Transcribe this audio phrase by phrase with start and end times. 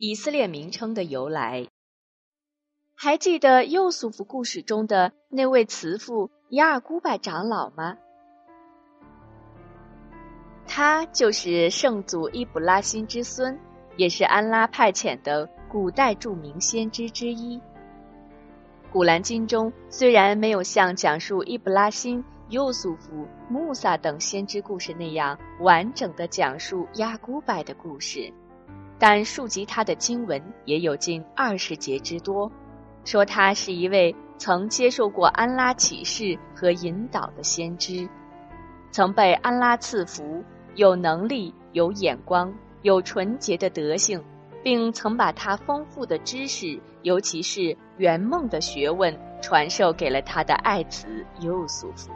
[0.00, 1.66] 以色列名称的由来。
[2.94, 7.96] 还记得优素福故事中的那位慈父亚古拜长老吗？
[10.68, 13.58] 他就是圣祖伊卜拉欣之孙，
[13.96, 17.60] 也是安拉派遣的古代著名先知之一。
[18.92, 28.32] 古兰经中虽然没有像讲述伊卜拉欣、优素福、穆萨等先知故事那样完整的讲述亚古拜的故事，
[28.98, 32.50] 但述及他的经文也有近二十节之多，
[33.04, 38.08] 说他是一位曾接受过安拉启示和引导的先知，
[38.90, 40.44] 曾被安拉赐福。
[40.74, 44.22] 有能力、有眼光、有纯洁的德性，
[44.62, 52.12] 并曾把他丰富的知识，尤其是圆梦的学问，传授给了他的爱子优素福。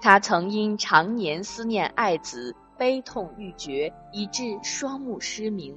[0.00, 5.76] 他曾因常年思念爱子，悲痛欲绝，以致双目失明。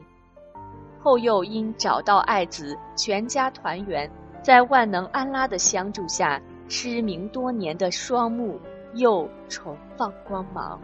[1.00, 4.10] 后又因找到爱子，全家团圆，
[4.42, 8.60] 在万能安拉的相助下，失明多年的双目。
[8.96, 10.82] 又重放光芒。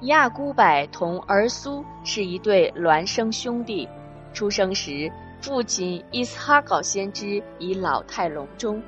[0.00, 3.86] 亚古柏同儿苏是一对孪生兄弟，
[4.32, 8.82] 出生时父亲伊斯哈搞先知已老态龙钟，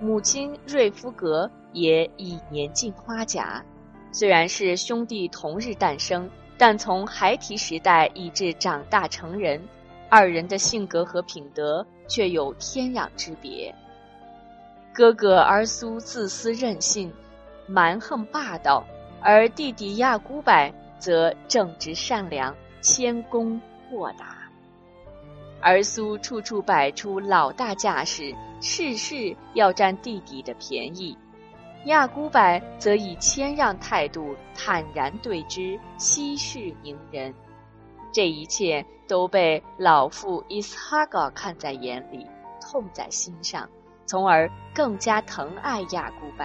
[0.00, 3.64] 母亲瑞夫格也已年近花甲。
[4.12, 9.62] 虽然是兄弟同日诞生，但从孩提时代以至长大成人，
[10.08, 13.74] 二人的性格和品德却有天壤之别。
[14.92, 17.12] 哥哥儿苏自私任性、
[17.68, 18.84] 蛮横霸道，
[19.20, 20.52] 而弟弟亚古柏
[20.98, 24.36] 则正直善良、谦恭豁达。
[25.60, 31.16] 儿苏处处摆出老大架势，事事要占弟弟的便宜；
[31.86, 37.34] 亚古柏则以谦让态度坦然对之，息事宁人。
[38.12, 42.26] 这一切都被老父伊斯哈格看在眼里，
[42.60, 43.68] 痛在心上。
[44.04, 46.44] 从而更加疼爱亚古柏，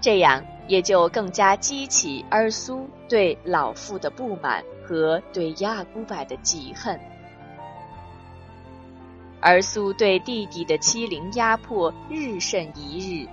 [0.00, 6.98] 这样也就更加激起尔苏对老父的不满和对亚古柏的嫉恨。
[9.40, 13.28] 儿苏对弟弟的欺凌压迫日甚一日，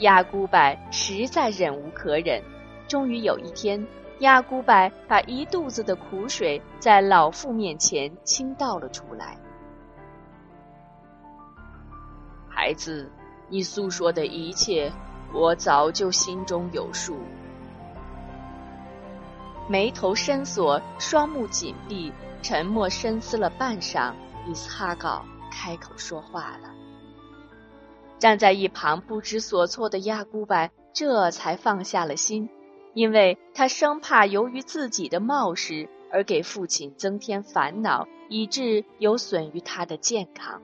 [0.00, 2.42] 亚古柏实在忍无可忍。
[2.86, 3.86] 终于有一天，
[4.20, 9.36] 亚古柏把一肚子的苦水在老妇面前倾倒了出来。
[12.48, 13.10] 孩子，
[13.48, 14.90] 你诉说的一切，
[15.32, 17.18] 我早就心中有数。
[19.68, 24.12] 眉头深锁，双目紧闭，沉默深思了半晌，
[24.46, 26.77] 伊斯哈高开口说话了。
[28.18, 32.48] 站在一旁不知所措的亚古柏这才放下了心，
[32.94, 40.60] 因为他生怕由于自己的冒失而给父亲增添烦恼，以致有损于他的健康。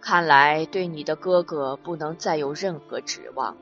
[0.00, 3.56] 看来对你的哥哥不能再有任何指望。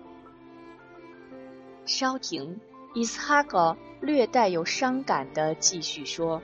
[1.86, 2.60] 稍停，
[2.94, 6.40] 伊斯哈格略带有伤感的继续说：“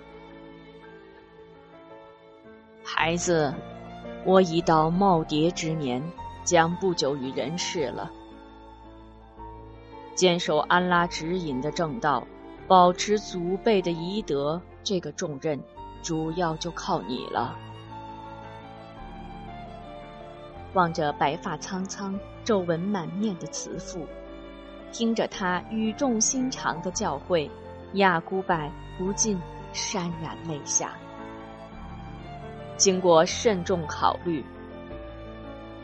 [2.82, 3.54] 孩子，
[4.24, 6.02] 我已到耄耋之年，
[6.44, 8.10] 将不久于人世了。
[10.14, 12.24] 坚守安拉指引的正道，
[12.68, 15.60] 保持祖辈的遗德，这个重任，
[16.02, 17.56] 主要就靠你了。”
[20.74, 24.06] 望着白发苍苍、皱纹满面的慈父，
[24.92, 27.50] 听着他语重心长的教诲，
[27.94, 28.56] 亚古柏
[28.96, 29.38] 不禁
[29.74, 30.94] 潸然泪下。
[32.82, 34.44] 经过慎重考虑，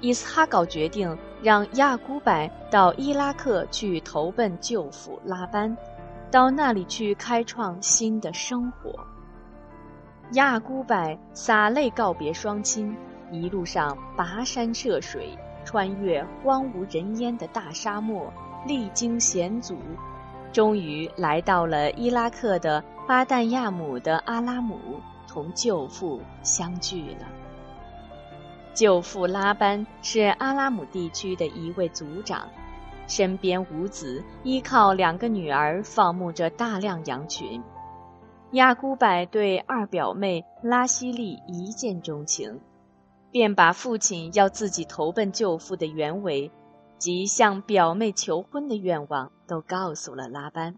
[0.00, 5.76] 伊斯哈高决定让亚古柏到伊拉克去投奔舅父拉班，
[6.28, 8.92] 到那里去开创新的生活。
[10.32, 12.92] 亚古柏洒泪告别双亲。
[13.30, 18.28] 一路上跋山涉水，穿越荒无人烟的大沙漠，
[18.66, 19.78] 历经险阻，
[20.52, 24.80] 终于来到了伊拉克的巴旦亚姆的阿拉姆，
[25.28, 27.28] 同舅父相聚了。
[28.74, 32.48] 舅父拉班是阿拉姆地区的一位族长，
[33.06, 37.62] 身边无子，依靠两个女儿，放牧着大量羊群。
[38.52, 42.60] 亚古柏对二表妹拉希利一见钟情。
[43.30, 46.50] 便把父亲要自己投奔舅父的原委，
[46.96, 50.76] 及向表妹求婚的愿望都告诉了拉班。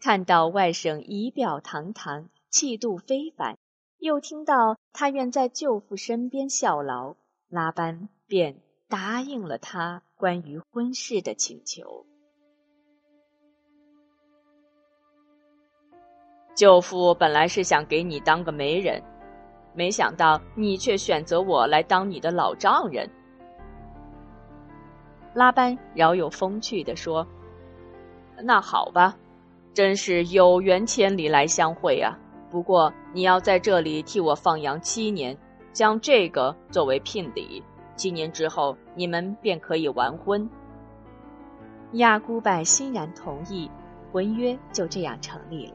[0.00, 3.58] 看到外甥仪表堂堂、气度非凡
[3.98, 7.14] 又听到他愿在舅父身边效劳
[7.50, 12.06] 拉班便答应了他关于婚事的请求。
[16.54, 19.02] 舅父本来是想给你当个媒人
[19.74, 23.06] 没想到你却选择我来当你的老丈人。
[25.34, 27.26] 拉班饶有风趣的说
[28.42, 29.14] 那好吧
[29.74, 32.18] 真是有缘千里来相会啊。
[32.56, 35.36] 不过你要在这里替我放羊七年，
[35.74, 37.62] 将这个作为聘礼。
[37.96, 40.48] 七年之后，你们便可以完婚。”
[41.92, 43.70] 亚古柏欣然同意，
[44.10, 45.74] 婚约就这样成立了。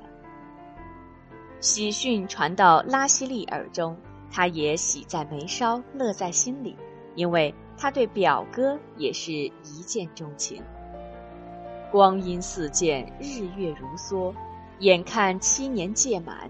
[1.59, 3.95] 喜讯传到拉希利耳中，
[4.31, 6.75] 他也喜在眉梢，乐在心里，
[7.13, 10.63] 因为他对表哥也是一见钟情。
[11.91, 14.33] 光阴似箭，日月如梭，
[14.79, 16.49] 眼看七年届满，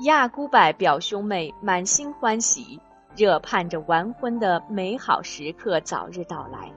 [0.00, 2.80] 亚古柏表兄妹满心欢喜，
[3.16, 6.68] 热盼着完婚的美好时刻早日到来。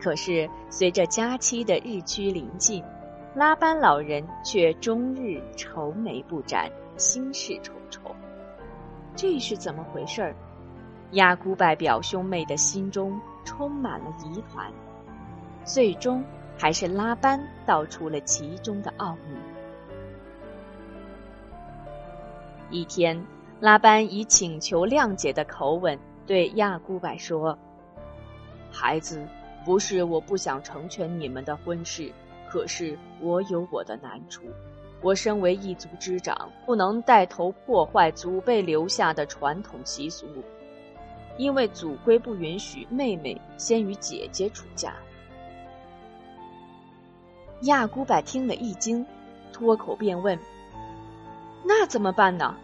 [0.00, 2.82] 可是，随着佳期的日趋临近，
[3.34, 8.02] 拉班老人却终日愁眉不展，心事重重。
[9.14, 10.34] 这是怎么回事儿？
[11.12, 14.72] 亚古拜表兄妹的心中充满了疑团，
[15.64, 16.24] 最终
[16.58, 19.36] 还是拉班道出了其中的奥秘。
[22.70, 23.24] 一天，
[23.60, 27.58] 拉班以请求谅解的口吻对亚古柏说
[28.70, 29.26] ：“孩子。”
[29.64, 32.10] 不是我不想成全你们的婚事，
[32.48, 34.44] 可是我有我的难处。
[35.02, 40.26] 我身为一族之长，不能带头破坏祖辈留下的传统习俗，
[41.36, 44.94] 因为祖规不允许妹妹先与姐姐出嫁。
[47.62, 49.04] 亚姑柏听了一惊，
[49.52, 50.38] 脱口便问
[51.64, 52.56] ：“那怎么办呢？”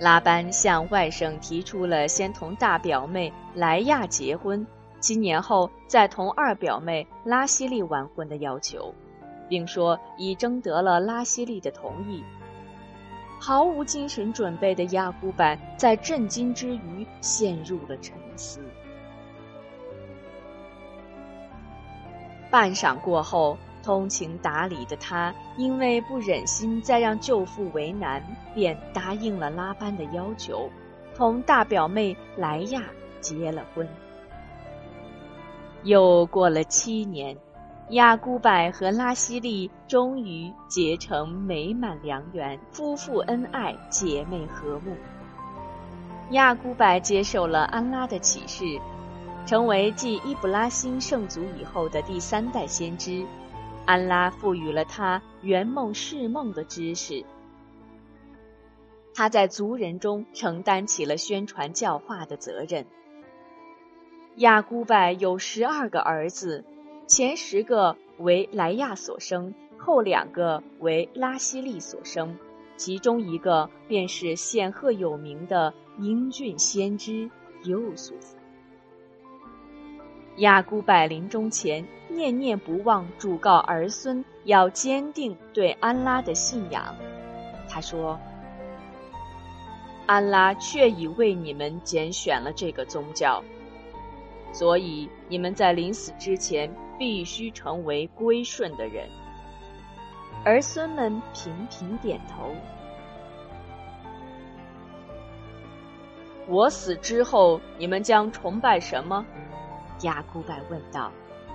[0.00, 4.66] 拉班向外甥提出了先同大表妹莱亚结婚，
[4.98, 8.92] 七年后再同二表妹拉希利完婚的要求，
[9.48, 12.24] 并说已征得了拉希利的同意。
[13.40, 18.60] 毫无精神准备的亚古板在震惊之余陷入了沉思。
[22.50, 23.56] 半晌过后。
[23.84, 28.22] 通情达理的他，因为不忍心再让舅父为难，
[28.54, 30.70] 便答应了拉班的要求，
[31.14, 32.82] 同大表妹莱亚
[33.20, 33.86] 结了婚。
[35.82, 37.36] 又过了七年，
[37.90, 44.96] 亚古柏和拉希利终于结成美满良缘，夫妇恩爱，姐妹和睦。
[46.30, 48.64] 亚古柏接受了安拉的启示，
[49.44, 53.22] 成为继伊布拉辛圣祖以后的第三代先知。
[53.86, 57.24] 安拉赋予了他圆梦释梦的知识，
[59.14, 62.86] 他在族人中承担起了宣传教化的责任。
[64.36, 66.64] 亚古拜有十二个儿子，
[67.06, 72.36] 前十个为莱亚所生，后两个为拉希利所生，
[72.76, 77.30] 其中一个便是显赫有名的英俊先知
[77.64, 78.36] 尤素斯。
[80.38, 86.94] 亚古柏临终前念念不忘嘱告儿孙要坚定对安拉的信仰。
[87.68, 88.18] 他说
[90.06, 93.42] ：“安拉确已为你们拣选了这个宗教，
[94.52, 99.08] 所以你们在临死之前必须成为归顺的人。”
[100.44, 102.50] 儿孙们频频点头。
[106.46, 109.24] 我死之后，你们将崇拜什么？
[110.04, 111.10] 亚古柏问道：“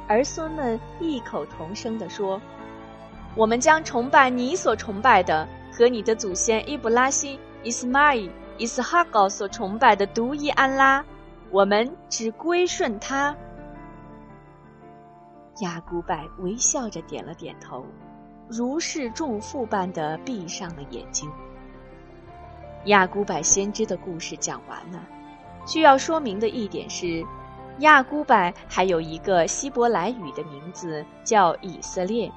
[0.09, 2.39] 儿孙们异口同声地说
[3.37, 11.05] ：‘我们将崇拜你所崇拜的，和你的祖先伊布拉希、伊斯玛仪、伊斯哈高所崇拜的独一安拉，
[11.51, 13.35] 我们只归顺他。’”
[15.61, 17.85] 亚古柏微笑着点了点头，
[18.47, 21.29] 如释重负般的闭上了眼睛。
[22.85, 25.03] 亚古柏先知的故事讲完了，
[25.67, 27.23] 需要说明的一点是。
[27.79, 32.29] 亚古柏还有一个希伯来语的名字叫以色列，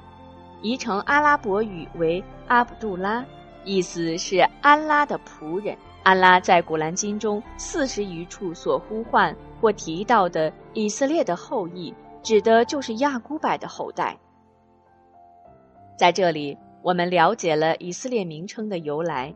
[0.61, 3.25] 译成阿拉伯语为阿卜杜拉，
[3.65, 5.77] 意思是安拉的仆人。
[6.03, 14.17] 安拉在古兰经中四十余处所呼唤或提到的以色列的后裔，指的就是亚古柏的后代。
[15.97, 19.33] 在这里，我们了解了以色列名称的由来。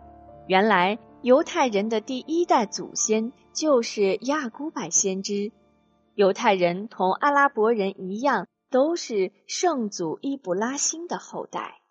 [0.48, 5.52] 原来，犹太人的第一代祖先就是亚古柏先知。
[6.18, 11.82] 犹太人同阿拉伯人一样，都是圣祖伊布拉欣的后代。